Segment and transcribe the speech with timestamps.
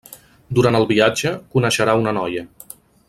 [0.59, 2.47] Durant el viatge, coneixerà una noia.